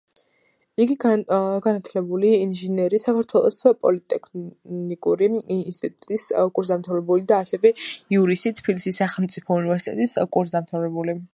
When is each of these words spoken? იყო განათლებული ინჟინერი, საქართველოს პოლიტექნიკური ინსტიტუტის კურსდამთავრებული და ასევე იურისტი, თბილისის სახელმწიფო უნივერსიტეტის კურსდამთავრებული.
იყო 0.83 0.93
განათლებული 1.65 2.29
ინჟინერი, 2.45 2.99
საქართველოს 3.03 3.59
პოლიტექნიკური 3.85 5.27
ინსტიტუტის 5.57 6.25
კურსდამთავრებული 6.57 7.27
და 7.33 7.39
ასევე 7.45 7.73
იურისტი, 8.17 8.53
თბილისის 8.63 8.99
სახელმწიფო 9.03 9.59
უნივერსიტეტის 9.61 10.17
კურსდამთავრებული. 10.39 11.17